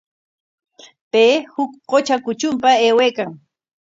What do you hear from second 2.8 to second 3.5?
aywaykan.